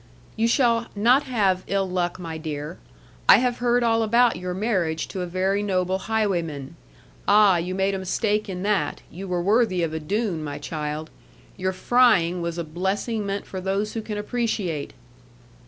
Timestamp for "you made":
7.57-7.93